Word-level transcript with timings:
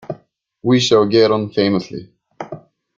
We 0.63 0.79
shall 0.79 1.05
get 1.05 1.29
on 1.29 1.51
famously. 1.51 2.11